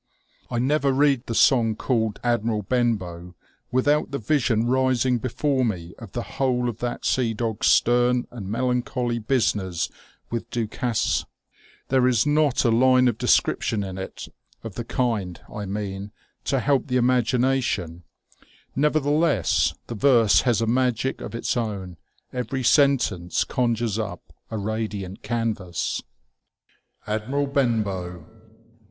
I 0.49 0.57
never 0.57 0.91
read 0.91 1.27
the 1.27 1.35
song 1.35 1.75
called 1.75 2.19
Admiral 2.23 2.63
Benbow," 2.63 3.35
without 3.71 4.09
the 4.09 4.17
vision 4.17 4.65
rising 4.65 5.19
before 5.19 5.63
me 5.63 5.93
of 5.99 6.13
the 6.13 6.23
whole 6.41 6.67
of 6.67 6.79
that 6.79 7.05
sea 7.05 7.35
dog's 7.35 7.67
stern 7.67 8.25
and 8.31 8.49
melancholy 8.49 9.19
business 9.19 9.91
with 10.31 10.49
Du 10.49 10.67
Casse. 10.67 11.25
There 11.89 12.07
is 12.07 12.25
not 12.25 12.65
a 12.65 12.71
line 12.71 13.07
of 13.07 13.19
description 13.19 13.83
in 13.83 13.99
it, 13.99 14.27
of 14.63 14.73
the 14.73 14.83
kind, 14.83 15.39
I 15.47 15.67
mean, 15.67 16.11
to 16.45 16.59
help 16.59 16.87
the 16.87 16.97
imagination; 16.97 18.01
nevertheless 18.75 19.75
the 19.85 19.93
verse 19.93 20.41
has 20.41 20.61
a 20.61 20.65
magic 20.65 21.21
of 21.21 21.35
its 21.35 21.55
own, 21.55 21.97
every 22.33 22.63
sentence 22.63 23.43
conjures 23.43 23.99
up 23.99 24.33
a 24.49 24.57
radiant 24.57 25.21
canvas:— 25.21 26.01
"ADMIEAL 27.07 27.45
BENBOW. 27.45 28.25